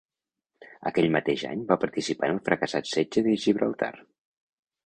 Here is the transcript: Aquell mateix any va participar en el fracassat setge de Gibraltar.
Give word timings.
Aquell 0.91 1.07
mateix 1.15 1.43
any 1.51 1.61
va 1.73 1.77
participar 1.85 2.31
en 2.31 2.39
el 2.39 2.41
fracassat 2.49 2.91
setge 2.95 3.27
de 3.29 3.37
Gibraltar. 3.45 3.95